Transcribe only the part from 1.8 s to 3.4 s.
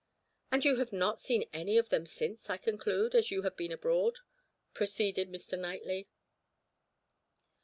them since, I conclude, as